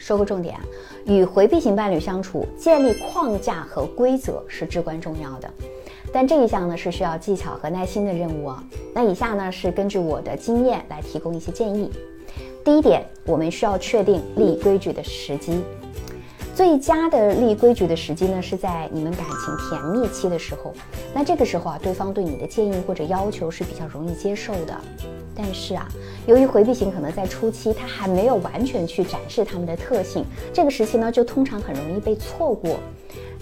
[0.00, 0.58] 说个重点，
[1.04, 5.50] 与回避型伴侣相处，建立框架和规则是至关重要的。
[6.10, 8.64] 但这一项呢是需要技巧和耐心的任务啊。
[8.94, 11.90] 那以下呢是根据我的经验来提供一些建议。
[12.64, 15.60] 第一点，我们需要确定立规矩的时机。
[16.54, 20.72] 最佳的立规矩的时机呢，是在你们感情甜蜜期的时候。
[21.14, 24.74] 那这个时候啊，对方对你的建议或者要求是比较容易接受的。
[25.42, 25.88] 但是啊，
[26.26, 30.22] 由于回避型可能在初期他还没有完全去展示他们的特性，
[30.52, 32.78] 这个时期呢，就通常很容易被错过。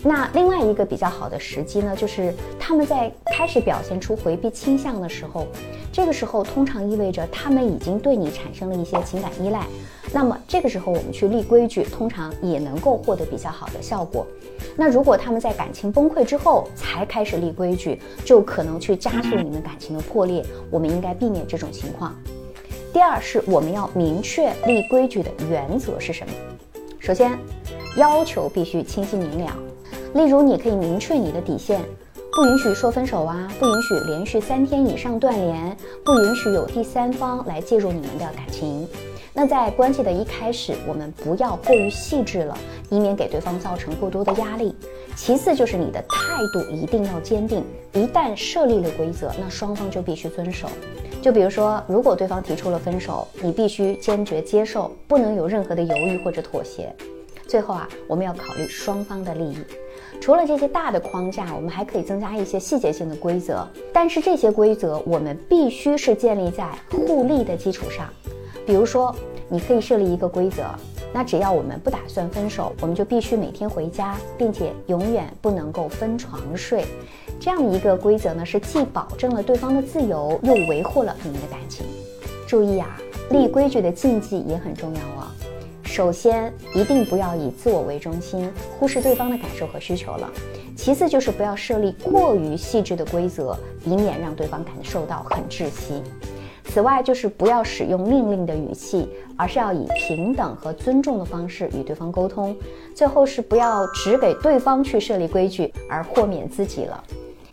[0.04, 5.46] 那另外一个比较好的时机呢，就是他们在开始表现出回避倾向的时候，
[5.92, 9.66] 这个时候通常意味着他们已经对你产生了一些情感依赖。
[10.12, 14.24] 那么这个时候我们去立规矩，通常也能够获得比较好的效果。
[14.76, 20.44] 那如果他们在感情崩溃之后才开始立规矩，就可能去加速你们感情的破裂。
[20.70, 22.14] 我们应该避免这种情况。
[22.92, 26.32] 第二是我们要明确立规矩的原则是什么。
[27.00, 27.36] 首先，
[27.96, 29.52] 要求必须清晰明了。
[30.14, 31.80] 例如，你可以明确你的底线，
[32.32, 38.88] 不允许说分手啊，不允许连续三天以上断联，不允许有第三方来介入你们的感情。
[39.34, 42.56] 那在关系的一开始，我们不要过于细致了，
[42.90, 44.74] 以免给对方造成过多的压力。
[45.14, 47.62] 其次就是你的态度一定要坚定，
[47.92, 50.68] 一旦设立了规则，那双方就必须遵守。
[51.20, 56.92] 就比如说，如果对方提出了分手，你必须坚决接受，不能有任何的犹豫或者妥协。
[57.48, 59.56] 最后啊，我们要考虑双方的利益。
[60.20, 63.66] 除了这些大的框架，我们还可以增加一些细节性的规则。
[63.92, 68.06] 但是这些规则我们必须是建立在互利的基础上。
[68.66, 69.14] 比如说，
[69.48, 70.64] 你可以设立一个规则，
[71.10, 76.84] 那只要我们不打算分手，我们就必须每天回家，并且永远不能够分床睡。
[77.40, 81.86] 这样的一个规则呢，是既保证了对方的自由，又维护了你们的感情。
[82.46, 85.28] 注意啊，立规矩的禁忌也很重要哦。
[85.98, 88.48] 首先，一定不要以自我为中心，
[88.78, 90.30] 忽视对方的感受和需求了。
[90.76, 96.00] 其次，就是不要设立过于细致的规则，以免让对方感受到很窒息。
[96.66, 102.56] 此外，就是不要使用命令的语气，而是要以平等和尊重的方式与对方沟通。
[102.94, 107.02] 最后是不要只给对方去设立规矩，而豁免自己了。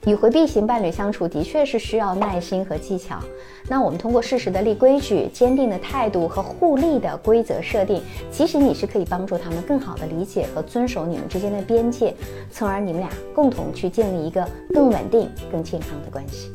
[0.06, 3.20] 与回避型伴侣相处的确是需要耐心和技巧。
[3.68, 8.02] 那我们通过适时的立规矩、坚定的态度和互利的规则设定，
[8.32, 12.14] 其实你是可以帮助他们更好的理解和遵守你们之间的边界，
[12.52, 16.52] 从而你们俩共同去建立一个更稳定、更健康的关系。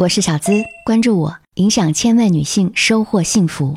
[0.00, 0.52] 我是小资，
[0.86, 3.76] 关注我，影响千万女性，收获幸福。